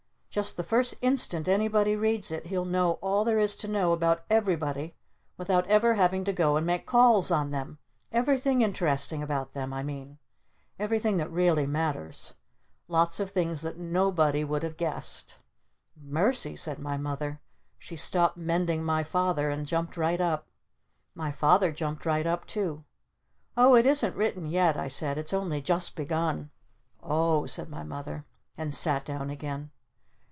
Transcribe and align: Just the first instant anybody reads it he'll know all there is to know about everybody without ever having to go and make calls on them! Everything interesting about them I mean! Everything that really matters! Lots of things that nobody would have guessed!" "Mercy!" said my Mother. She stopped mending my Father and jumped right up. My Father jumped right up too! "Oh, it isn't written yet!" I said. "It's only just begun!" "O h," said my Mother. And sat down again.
Just 0.31 0.55
the 0.55 0.63
first 0.63 0.95
instant 1.01 1.49
anybody 1.49 1.93
reads 1.93 2.31
it 2.31 2.45
he'll 2.45 2.63
know 2.63 2.93
all 3.01 3.25
there 3.25 3.37
is 3.37 3.53
to 3.57 3.67
know 3.67 3.91
about 3.91 4.23
everybody 4.29 4.95
without 5.35 5.67
ever 5.67 5.95
having 5.95 6.23
to 6.23 6.31
go 6.31 6.55
and 6.55 6.65
make 6.65 6.85
calls 6.85 7.31
on 7.31 7.49
them! 7.49 7.79
Everything 8.13 8.61
interesting 8.61 9.21
about 9.21 9.51
them 9.51 9.73
I 9.73 9.83
mean! 9.83 10.19
Everything 10.79 11.17
that 11.17 11.29
really 11.29 11.67
matters! 11.67 12.33
Lots 12.87 13.19
of 13.19 13.31
things 13.31 13.59
that 13.59 13.77
nobody 13.77 14.45
would 14.45 14.63
have 14.63 14.77
guessed!" 14.77 15.37
"Mercy!" 16.01 16.55
said 16.55 16.79
my 16.79 16.95
Mother. 16.95 17.41
She 17.77 17.97
stopped 17.97 18.37
mending 18.37 18.85
my 18.85 19.03
Father 19.03 19.49
and 19.49 19.65
jumped 19.67 19.97
right 19.97 20.21
up. 20.21 20.47
My 21.13 21.33
Father 21.33 21.73
jumped 21.73 22.05
right 22.05 22.25
up 22.25 22.45
too! 22.45 22.85
"Oh, 23.57 23.75
it 23.75 23.85
isn't 23.85 24.15
written 24.15 24.45
yet!" 24.45 24.77
I 24.77 24.87
said. 24.87 25.17
"It's 25.17 25.33
only 25.33 25.61
just 25.61 25.93
begun!" 25.93 26.51
"O 27.03 27.43
h," 27.43 27.51
said 27.51 27.67
my 27.67 27.83
Mother. 27.83 28.23
And 28.57 28.73
sat 28.73 29.03
down 29.03 29.29
again. 29.29 29.71